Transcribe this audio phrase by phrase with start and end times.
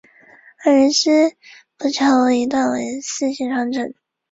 [0.63, 1.33] 非食用鱼。